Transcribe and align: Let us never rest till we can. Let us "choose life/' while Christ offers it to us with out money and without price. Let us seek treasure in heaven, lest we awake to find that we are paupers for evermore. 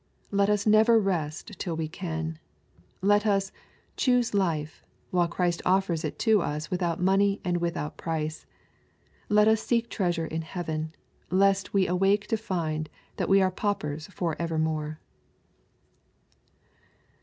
Let 0.31 0.49
us 0.49 0.65
never 0.65 0.97
rest 0.99 1.59
till 1.59 1.77
we 1.77 1.87
can. 1.87 2.39
Let 3.03 3.27
us 3.27 3.51
"choose 3.95 4.31
life/' 4.31 4.81
while 5.11 5.27
Christ 5.27 5.61
offers 5.63 6.03
it 6.03 6.17
to 6.25 6.41
us 6.41 6.71
with 6.71 6.81
out 6.81 6.99
money 6.99 7.39
and 7.45 7.57
without 7.61 7.97
price. 7.97 8.47
Let 9.29 9.47
us 9.47 9.61
seek 9.61 9.89
treasure 9.89 10.25
in 10.25 10.41
heaven, 10.41 10.95
lest 11.29 11.75
we 11.75 11.87
awake 11.87 12.25
to 12.29 12.35
find 12.37 12.89
that 13.17 13.29
we 13.29 13.43
are 13.43 13.51
paupers 13.51 14.07
for 14.07 14.35
evermore. 14.41 14.99